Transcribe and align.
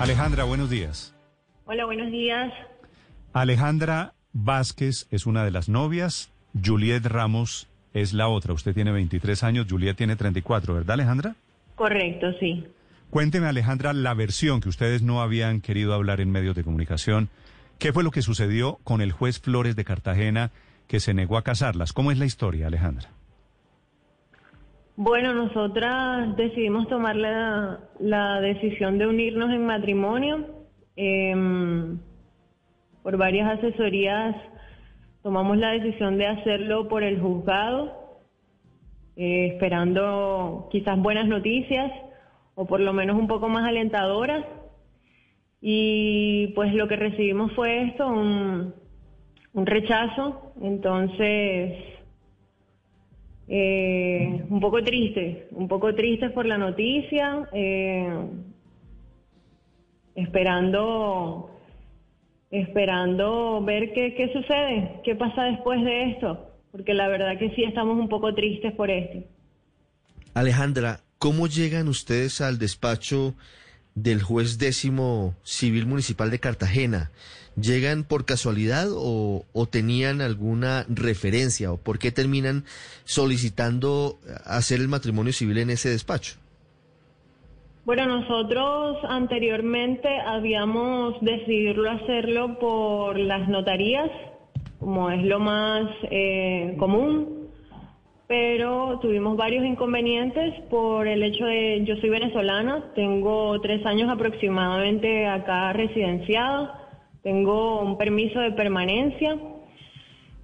Alejandra, 0.00 0.44
buenos 0.44 0.70
días. 0.70 1.14
Hola, 1.66 1.84
buenos 1.84 2.10
días. 2.10 2.50
Alejandra 3.34 4.14
Vázquez 4.32 5.06
es 5.10 5.26
una 5.26 5.44
de 5.44 5.50
las 5.50 5.68
novias, 5.68 6.32
Juliet 6.64 7.04
Ramos 7.04 7.68
es 7.92 8.14
la 8.14 8.28
otra. 8.28 8.54
Usted 8.54 8.72
tiene 8.72 8.92
23 8.92 9.44
años, 9.44 9.66
Juliet 9.68 9.98
tiene 9.98 10.16
34, 10.16 10.72
¿verdad 10.72 10.94
Alejandra? 10.94 11.36
Correcto, 11.74 12.28
sí. 12.40 12.64
Cuénteme 13.10 13.46
Alejandra 13.46 13.92
la 13.92 14.14
versión 14.14 14.62
que 14.62 14.70
ustedes 14.70 15.02
no 15.02 15.20
habían 15.20 15.60
querido 15.60 15.92
hablar 15.92 16.22
en 16.22 16.30
medios 16.30 16.56
de 16.56 16.64
comunicación. 16.64 17.28
¿Qué 17.78 17.92
fue 17.92 18.02
lo 18.02 18.10
que 18.10 18.22
sucedió 18.22 18.78
con 18.84 19.02
el 19.02 19.12
juez 19.12 19.38
Flores 19.38 19.76
de 19.76 19.84
Cartagena 19.84 20.50
que 20.88 21.00
se 21.00 21.12
negó 21.12 21.36
a 21.36 21.44
casarlas? 21.44 21.92
¿Cómo 21.92 22.10
es 22.10 22.16
la 22.16 22.24
historia, 22.24 22.68
Alejandra? 22.68 23.10
Bueno, 25.02 25.32
nosotras 25.32 26.36
decidimos 26.36 26.86
tomar 26.88 27.16
la, 27.16 27.80
la 28.00 28.38
decisión 28.42 28.98
de 28.98 29.06
unirnos 29.06 29.48
en 29.50 29.64
matrimonio. 29.64 30.44
Em, 30.94 31.98
por 33.02 33.16
varias 33.16 33.50
asesorías 33.50 34.36
tomamos 35.22 35.56
la 35.56 35.70
decisión 35.70 36.18
de 36.18 36.26
hacerlo 36.26 36.86
por 36.88 37.02
el 37.02 37.18
juzgado, 37.18 38.20
eh, 39.16 39.52
esperando 39.54 40.68
quizás 40.70 40.98
buenas 41.00 41.26
noticias 41.26 41.90
o 42.54 42.66
por 42.66 42.80
lo 42.80 42.92
menos 42.92 43.16
un 43.16 43.26
poco 43.26 43.48
más 43.48 43.66
alentadoras. 43.66 44.44
Y 45.62 46.48
pues 46.48 46.74
lo 46.74 46.86
que 46.88 46.96
recibimos 46.96 47.52
fue 47.54 47.84
esto, 47.84 48.06
un, 48.06 48.74
un 49.54 49.64
rechazo. 49.64 50.52
Entonces, 50.60 51.99
eh, 53.52 54.44
un 54.48 54.60
poco 54.60 54.80
triste, 54.80 55.48
un 55.50 55.66
poco 55.66 55.92
triste 55.92 56.30
por 56.30 56.46
la 56.46 56.56
noticia, 56.56 57.48
eh, 57.52 58.08
esperando, 60.14 61.50
esperando 62.52 63.60
ver 63.64 63.92
qué, 63.92 64.14
qué 64.14 64.32
sucede, 64.32 65.00
qué 65.02 65.16
pasa 65.16 65.42
después 65.42 65.82
de 65.84 66.12
esto, 66.12 66.48
porque 66.70 66.94
la 66.94 67.08
verdad 67.08 67.38
que 67.40 67.50
sí 67.56 67.64
estamos 67.64 67.98
un 67.98 68.08
poco 68.08 68.32
tristes 68.34 68.72
por 68.74 68.88
esto. 68.88 69.18
Alejandra, 70.32 71.00
¿cómo 71.18 71.48
llegan 71.48 71.88
ustedes 71.88 72.40
al 72.40 72.56
despacho 72.56 73.34
del 73.94 74.22
juez 74.22 74.58
décimo 74.58 75.34
civil 75.42 75.86
municipal 75.86 76.30
de 76.30 76.40
Cartagena? 76.40 77.10
¿Llegan 77.60 78.04
por 78.04 78.24
casualidad 78.24 78.86
o, 78.90 79.44
tenían 79.70 80.20
alguna 80.20 80.86
referencia 80.88 81.72
o 81.72 81.76
por 81.76 81.98
qué 81.98 82.10
terminan 82.10 82.64
solicitando 83.04 84.18
hacer 84.44 84.80
el 84.80 84.88
matrimonio 84.88 85.32
civil 85.32 85.58
en 85.58 85.70
ese 85.70 85.90
despacho? 85.90 86.36
Bueno, 87.84 88.06
nosotros 88.06 88.98
anteriormente 89.08 90.08
habíamos 90.20 91.20
decidido 91.22 91.90
hacerlo 91.90 92.58
por 92.58 93.18
las 93.18 93.48
notarías, 93.48 94.10
como 94.78 95.10
es 95.10 95.22
lo 95.24 95.40
más 95.40 95.90
eh, 96.10 96.76
común, 96.78 97.39
pero 98.30 99.00
tuvimos 99.00 99.36
varios 99.36 99.64
inconvenientes 99.64 100.54
por 100.70 101.08
el 101.08 101.20
hecho 101.24 101.46
de, 101.46 101.82
yo 101.84 101.96
soy 101.96 102.10
venezolana, 102.10 102.92
tengo 102.94 103.60
tres 103.60 103.84
años 103.84 104.08
aproximadamente 104.08 105.26
acá 105.26 105.72
residenciada, 105.72 106.80
tengo 107.24 107.80
un 107.80 107.98
permiso 107.98 108.38
de 108.38 108.52
permanencia. 108.52 109.36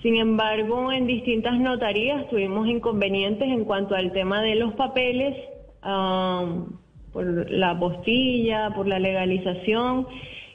Sin 0.00 0.14
embargo, 0.14 0.92
en 0.92 1.08
distintas 1.08 1.58
notarías 1.58 2.28
tuvimos 2.28 2.68
inconvenientes 2.68 3.48
en 3.48 3.64
cuanto 3.64 3.96
al 3.96 4.12
tema 4.12 4.42
de 4.42 4.54
los 4.54 4.74
papeles, 4.74 5.34
por 5.80 7.50
la 7.50 7.76
postilla, 7.80 8.70
por 8.76 8.86
la 8.86 9.00
legalización 9.00 10.06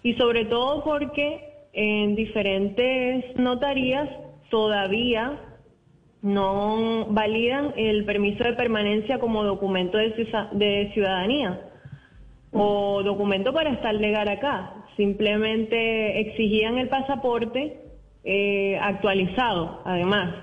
y 0.01 0.13
sobre 0.13 0.45
todo 0.45 0.81
porque 0.85 1.41
en 1.73 2.15
diferentes 2.15 3.37
notarías 3.37 4.07
todavía 4.49 5.41
no 6.21 7.05
validan 7.09 7.73
el 7.77 8.05
permiso 8.05 8.43
de 8.43 8.53
permanencia 8.53 9.19
como 9.19 9.43
documento 9.43 9.97
de, 9.97 10.91
ciudadanía 10.93 11.61
o 12.51 13.03
documento 13.03 13.53
para 13.53 13.71
estar 13.71 13.93
legal 13.93 14.27
acá. 14.27 14.73
Simplemente 14.95 16.19
exigían 16.21 16.77
el 16.77 16.89
pasaporte 16.89 17.81
eh, 18.23 18.79
actualizado, 18.81 19.81
además. 19.85 20.33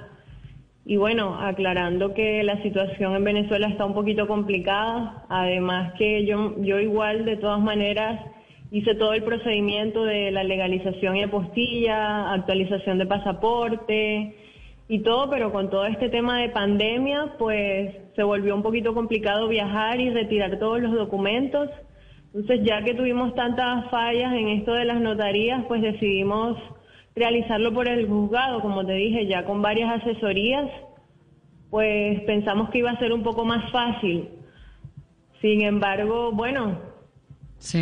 Y 0.87 0.97
bueno, 0.97 1.39
aclarando 1.41 2.13
que 2.13 2.43
la 2.43 2.63
situación 2.63 3.17
en 3.17 3.25
Venezuela 3.25 3.69
está 3.69 3.87
un 3.87 3.95
poquito 3.95 4.29
complicada, 4.29 5.25
además 5.29 5.95
que 5.99 6.27
yo, 6.27 6.55
yo 6.61 6.79
igual 6.79 7.25
de 7.25 7.37
todas 7.37 7.61
maneras 7.61 8.21
hice 8.71 8.95
todo 8.95 9.15
el 9.15 9.23
procedimiento 9.23 10.05
de 10.05 10.31
la 10.31 10.45
legalización 10.45 11.17
y 11.17 11.23
apostilla, 11.23 12.33
actualización 12.33 12.99
de 12.99 13.07
pasaporte 13.07 14.37
y 14.89 15.01
todo, 15.01 15.31
pero 15.31 15.51
con 15.51 15.71
todo 15.71 15.87
este 15.87 16.11
tema 16.11 16.39
de 16.41 16.51
pandemia, 16.51 17.35
pues 17.39 17.95
se 18.15 18.23
volvió 18.23 18.55
un 18.55 18.63
poquito 18.63 18.95
complicado 18.95 19.49
viajar 19.49 20.01
y 20.01 20.11
retirar 20.11 20.59
todos 20.59 20.81
los 20.81 20.93
documentos. 20.93 21.71
Entonces, 22.35 22.61
ya 22.65 22.83
que 22.83 22.95
tuvimos 22.95 23.35
tantas 23.35 23.89
fallas 23.91 24.33
en 24.35 24.49
esto 24.49 24.73
de 24.75 24.85
las 24.85 25.01
notarías, 25.01 25.65
pues 25.67 25.81
decidimos 25.81 26.59
realizarlo 27.17 27.73
por 27.73 27.89
el 27.89 28.07
juzgado, 28.09 28.61
como 28.61 28.85
te 28.85 28.95
dije, 28.95 29.27
ya 29.27 29.45
con 29.45 29.63
varias 29.63 30.03
asesorías, 30.03 30.69
pues 31.71 32.21
pensamos 32.23 32.71
que 32.71 32.79
iba 32.79 32.91
a 32.91 32.99
ser 32.99 33.13
un 33.13 33.23
poco 33.23 33.45
más 33.45 33.71
fácil. 33.71 34.29
Sin 35.41 35.63
embargo, 35.63 36.33
bueno, 36.33 36.79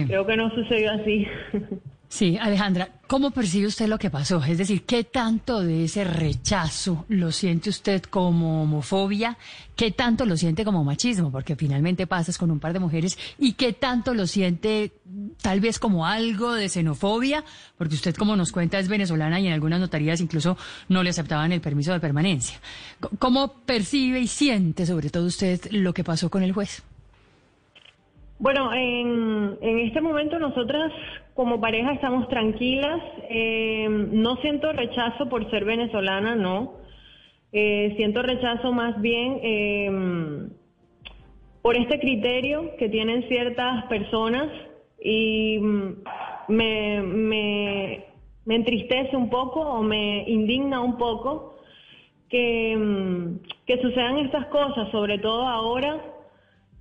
creo 0.06 0.26
que 0.26 0.36
no 0.36 0.50
sucedió 0.50 0.92
así. 0.92 1.26
Sí, 2.12 2.36
Alejandra, 2.38 2.90
¿cómo 3.06 3.30
percibe 3.30 3.68
usted 3.68 3.88
lo 3.88 3.98
que 3.98 4.10
pasó? 4.10 4.44
Es 4.44 4.58
decir, 4.58 4.84
¿qué 4.84 5.02
tanto 5.02 5.62
de 5.62 5.84
ese 5.84 6.04
rechazo 6.04 7.06
lo 7.08 7.32
siente 7.32 7.70
usted 7.70 8.02
como 8.02 8.64
homofobia? 8.64 9.38
¿Qué 9.74 9.92
tanto 9.92 10.26
lo 10.26 10.36
siente 10.36 10.62
como 10.62 10.84
machismo? 10.84 11.32
Porque 11.32 11.56
finalmente 11.56 12.06
pasas 12.06 12.36
con 12.36 12.50
un 12.50 12.60
par 12.60 12.74
de 12.74 12.80
mujeres. 12.80 13.16
¿Y 13.38 13.54
qué 13.54 13.72
tanto 13.72 14.12
lo 14.12 14.26
siente 14.26 14.92
tal 15.40 15.60
vez 15.60 15.78
como 15.78 16.06
algo 16.06 16.52
de 16.52 16.68
xenofobia? 16.68 17.46
Porque 17.78 17.94
usted, 17.94 18.14
como 18.14 18.36
nos 18.36 18.52
cuenta, 18.52 18.78
es 18.78 18.88
venezolana 18.88 19.40
y 19.40 19.46
en 19.46 19.54
algunas 19.54 19.80
notarías 19.80 20.20
incluso 20.20 20.58
no 20.90 21.02
le 21.02 21.08
aceptaban 21.08 21.50
el 21.52 21.62
permiso 21.62 21.94
de 21.94 22.00
permanencia. 22.00 22.60
¿Cómo 23.18 23.54
percibe 23.64 24.20
y 24.20 24.26
siente 24.26 24.84
sobre 24.84 25.08
todo 25.08 25.24
usted 25.24 25.62
lo 25.70 25.94
que 25.94 26.04
pasó 26.04 26.28
con 26.28 26.42
el 26.42 26.52
juez? 26.52 26.82
Bueno, 28.42 28.74
en, 28.74 29.56
en 29.60 29.78
este 29.78 30.00
momento 30.00 30.36
nosotras 30.36 30.90
como 31.32 31.60
pareja 31.60 31.92
estamos 31.92 32.26
tranquilas. 32.26 33.00
Eh, 33.30 33.86
no 33.88 34.34
siento 34.38 34.72
rechazo 34.72 35.28
por 35.28 35.48
ser 35.48 35.64
venezolana, 35.64 36.34
no. 36.34 36.72
Eh, 37.52 37.94
siento 37.96 38.20
rechazo 38.20 38.72
más 38.72 39.00
bien 39.00 39.38
eh, 39.44 40.48
por 41.62 41.76
este 41.76 42.00
criterio 42.00 42.74
que 42.80 42.88
tienen 42.88 43.28
ciertas 43.28 43.84
personas 43.84 44.48
y 45.00 45.60
mm, 45.60 46.02
me, 46.48 48.04
entristece 48.48 49.16
un 49.16 49.30
poco 49.30 49.60
o 49.60 49.84
me 49.84 50.28
indigna 50.28 50.80
un 50.80 50.98
poco 50.98 51.58
que, 52.28 52.76
que 53.66 53.80
sucedan 53.80 54.18
estas 54.18 54.46
cosas, 54.46 54.90
sobre 54.90 55.18
todo 55.18 55.46
ahora 55.46 56.00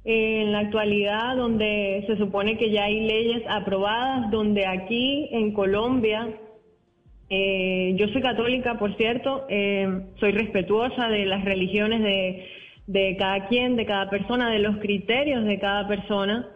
en 0.04 0.52
la 0.52 0.60
actualidad 0.60 1.36
donde 1.36 2.04
se 2.08 2.18
supone 2.18 2.58
que 2.58 2.72
ya 2.72 2.86
hay 2.86 3.02
leyes 3.02 3.44
aprobadas, 3.48 4.32
donde 4.32 4.66
aquí 4.66 5.30
en 5.32 5.54
Colombia, 5.54 6.28
eh, 7.30 7.94
yo 7.98 8.08
soy 8.08 8.22
católica, 8.22 8.80
por 8.80 8.96
cierto, 8.98 9.46
eh, 9.48 9.88
soy 10.20 10.32
respetuosa 10.32 11.08
de 11.08 11.26
las 11.26 11.46
religiones 11.46 12.02
de, 12.02 12.48
de 12.88 13.16
cada 13.18 13.48
quien, 13.48 13.76
de 13.76 13.86
cada 13.86 14.10
persona, 14.10 14.50
de 14.50 14.60
los 14.60 14.78
criterios 14.78 15.46
de 15.46 15.60
cada 15.60 15.88
persona, 15.88 16.48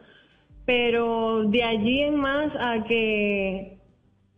pero 0.66 1.44
de 1.44 1.64
allí 1.64 2.02
en 2.02 2.16
más 2.16 2.52
a 2.60 2.84
que 2.86 3.78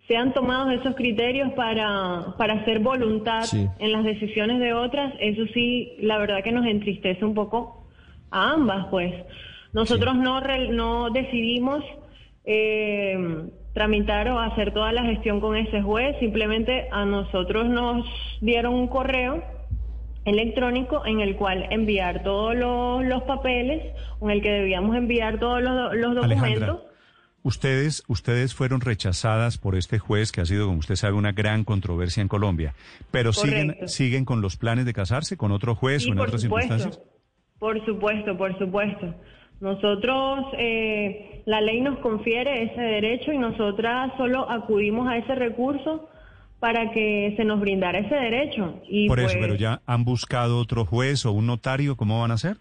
sean 0.07 0.33
tomados 0.33 0.73
esos 0.73 0.95
criterios 0.95 1.51
para, 1.53 2.35
para 2.37 2.55
hacer 2.55 2.79
voluntad 2.79 3.43
en 3.79 3.91
las 3.91 4.03
decisiones 4.03 4.59
de 4.59 4.73
otras, 4.73 5.13
eso 5.19 5.45
sí, 5.53 5.93
la 5.99 6.17
verdad 6.17 6.43
que 6.43 6.51
nos 6.51 6.65
entristece 6.65 7.25
un 7.25 7.33
poco 7.33 7.76
a 8.31 8.51
ambas, 8.51 8.88
pues. 8.89 9.13
Nosotros 9.74 10.15
no, 10.15 10.41
no 10.71 11.09
decidimos 11.12 11.83
eh, 12.45 13.50
tramitar 13.74 14.27
o 14.29 14.39
hacer 14.39 14.74
toda 14.74 14.91
la 14.91 15.03
gestión 15.03 15.39
con 15.39 15.56
ese 15.56 15.81
juez, 15.81 16.15
simplemente 16.19 16.88
a 16.91 17.06
nosotros 17.06 17.68
nos 17.68 18.07
dieron 18.41 18.74
un 18.74 18.88
correo 18.88 19.44
electrónico 20.25 21.06
en 21.06 21.19
el 21.19 21.35
cual 21.35 21.68
enviar 21.69 22.24
todos 22.24 22.56
los, 22.56 23.24
papeles, 23.24 23.83
en 24.21 24.30
el 24.31 24.41
que 24.41 24.50
debíamos 24.50 24.95
enviar 24.95 25.39
todos 25.39 25.62
los, 25.62 26.15
documentos. 26.15 26.81
Ustedes, 27.44 28.03
ustedes 28.07 28.56
fueron 28.56 28.81
rechazadas 28.81 29.57
por 29.57 29.75
este 29.75 30.00
juez 30.00 30.31
que 30.31 30.41
ha 30.41 30.45
sido, 30.45 30.65
como 30.65 30.80
usted 30.80 30.95
sabe, 30.95 31.13
una 31.13 31.31
gran 31.31 31.63
controversia 31.63 32.21
en 32.21 32.27
Colombia, 32.27 32.73
pero 33.12 33.31
siguen, 33.31 33.88
siguen 33.88 34.25
con 34.25 34.41
los 34.41 34.57
planes 34.57 34.85
de 34.85 34.94
casarse 34.94 35.38
con 35.38 35.51
otro 35.51 35.75
juez 35.75 36.07
o 36.07 36.13
en 36.13 36.19
otras 36.19 36.41
circunstancias. 36.41 37.00
Por 37.59 37.83
supuesto, 37.86 38.38
por 38.38 38.57
supuesto. 38.57 39.13
Nosotros, 39.59 40.45
eh, 40.57 41.42
la 41.45 41.62
ley 41.62 41.81
nos 41.81 41.98
confiere 42.00 42.63
ese 42.63 42.81
derecho 42.81 43.33
y 43.33 43.38
nosotras 43.38 44.12
solo 44.18 44.50
acudimos 44.50 45.07
a 45.07 45.18
ese 45.18 45.33
recurso 45.33 46.09
para 46.59 46.92
que 46.92 47.33
se 47.38 47.44
nos 47.44 47.59
brindara 47.59 48.00
ese 48.00 48.13
derecho. 48.13 48.81
Y 48.88 49.07
Por 49.07 49.19
eso, 49.19 49.30
pues, 49.30 49.38
pero 49.39 49.56
ya 49.56 49.81
han 49.86 50.06
buscado 50.06 50.59
otro 50.59 50.86
juez 50.86 51.25
o 51.25 51.31
un 51.31 51.48
notario, 51.48 51.95
¿cómo 51.95 52.21
van 52.21 52.31
a 52.31 52.36
hacer? 52.36 52.57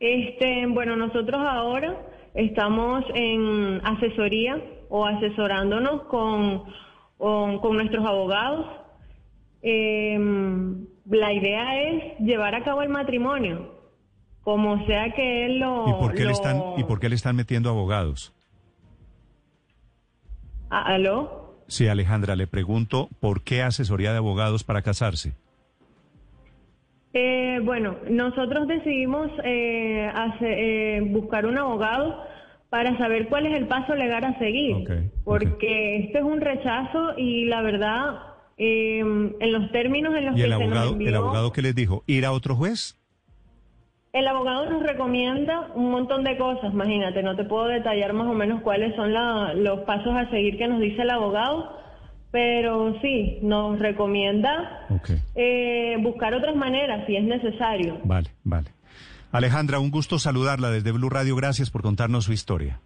Este, 0.00 0.66
bueno, 0.66 0.96
nosotros 0.96 1.40
ahora 1.40 1.96
estamos 2.34 3.04
en 3.14 3.80
asesoría 3.84 4.62
o 4.88 5.04
asesorándonos 5.04 6.02
con, 6.04 6.64
con, 7.18 7.58
con 7.58 7.76
nuestros 7.76 8.06
abogados. 8.06 8.66
Eh, 9.60 10.18
la 11.10 11.32
idea 11.32 11.80
es 11.82 12.18
llevar 12.18 12.54
a 12.54 12.62
cabo 12.64 12.82
el 12.82 12.88
matrimonio, 12.88 13.74
como 14.42 14.84
sea 14.86 15.12
que 15.14 15.46
él 15.46 15.58
lo... 15.60 15.84
¿Y 15.88 15.92
por 16.00 16.14
qué, 16.14 16.24
le 16.24 16.32
están, 16.32 16.62
¿y 16.76 16.84
por 16.84 17.00
qué 17.00 17.08
le 17.08 17.14
están 17.14 17.36
metiendo 17.36 17.70
abogados? 17.70 18.34
Ah, 20.70 20.82
¿Aló? 20.94 21.54
Sí, 21.66 21.86
Alejandra, 21.88 22.36
le 22.36 22.46
pregunto, 22.46 23.08
¿por 23.20 23.42
qué 23.42 23.62
asesoría 23.62 24.12
de 24.12 24.18
abogados 24.18 24.64
para 24.64 24.82
casarse? 24.82 25.32
Eh, 27.14 27.60
bueno, 27.64 27.96
nosotros 28.10 28.68
decidimos 28.68 29.30
eh, 29.44 30.10
hace- 30.14 30.96
eh, 30.96 31.00
buscar 31.00 31.46
un 31.46 31.56
abogado 31.58 32.22
para 32.68 32.96
saber 32.98 33.28
cuál 33.28 33.46
es 33.46 33.56
el 33.56 33.66
paso 33.66 33.94
legal 33.94 34.24
a 34.24 34.38
seguir, 34.38 34.86
porque 35.24 35.96
este 36.04 36.18
es 36.18 36.24
un 36.24 36.40
rechazo 36.40 37.14
y 37.16 37.46
la 37.46 37.62
verdad, 37.62 38.27
eh, 38.58 38.98
en 39.00 39.52
los 39.52 39.70
términos 39.72 40.14
en 40.14 40.26
los 40.26 40.34
¿Y 40.34 40.38
que 40.38 40.44
el 40.44 40.50
se 40.52 40.58
nos 40.58 40.62
abogado, 40.66 40.92
envió, 40.92 41.08
el 41.08 41.14
abogado 41.14 41.52
qué 41.52 41.62
les 41.62 41.74
dijo? 41.74 42.02
¿Ir 42.06 42.26
a 42.26 42.32
otro 42.32 42.54
juez? 42.56 42.94
el 44.12 44.26
abogado 44.26 44.68
nos 44.70 44.82
recomienda 44.82 45.68
un 45.76 45.90
montón 45.92 46.24
de 46.24 46.36
cosas, 46.38 46.72
imagínate, 46.72 47.22
no 47.22 47.36
te 47.36 47.44
puedo 47.44 47.66
detallar 47.66 48.14
más 48.14 48.26
o 48.26 48.32
menos 48.32 48.62
cuáles 48.62 48.96
son 48.96 49.12
la- 49.12 49.52
los 49.54 49.80
pasos 49.80 50.12
a 50.16 50.28
seguir 50.30 50.56
que 50.58 50.66
nos 50.66 50.80
dice 50.80 51.02
el 51.02 51.10
abogado, 51.10 51.78
pero 52.32 52.98
sí, 53.00 53.38
nos 53.42 53.78
recomienda 53.78 54.86
eh, 55.36 55.96
buscar 56.00 56.34
otras 56.34 56.56
maneras 56.56 57.06
si 57.06 57.16
es 57.16 57.22
necesario. 57.24 57.98
vale, 58.04 58.30
vale. 58.44 58.68
Alejandra, 59.30 59.78
un 59.78 59.90
gusto 59.90 60.18
saludarla 60.18 60.70
desde 60.70 60.90
Blue 60.90 61.10
Radio. 61.10 61.36
Gracias 61.36 61.70
por 61.70 61.82
contarnos 61.82 62.24
su 62.24 62.32
historia. 62.32 62.80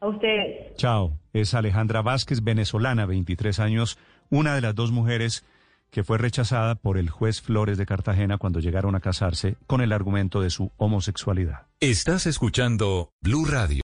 A 0.00 0.08
ustedes. 0.08 0.76
Chao. 0.76 1.12
Es 1.32 1.54
Alejandra 1.54 2.02
Vázquez, 2.02 2.44
venezolana, 2.44 3.06
23 3.06 3.58
años, 3.60 3.98
una 4.30 4.54
de 4.54 4.60
las 4.60 4.74
dos 4.74 4.92
mujeres 4.92 5.44
que 5.90 6.04
fue 6.04 6.18
rechazada 6.18 6.74
por 6.74 6.98
el 6.98 7.10
juez 7.10 7.40
Flores 7.40 7.78
de 7.78 7.86
Cartagena 7.86 8.38
cuando 8.38 8.60
llegaron 8.60 8.94
a 8.94 9.00
casarse 9.00 9.56
con 9.66 9.80
el 9.80 9.92
argumento 9.92 10.40
de 10.40 10.50
su 10.50 10.72
homosexualidad. 10.76 11.66
Estás 11.80 12.26
escuchando 12.26 13.12
Blue 13.20 13.44
Radio. 13.44 13.74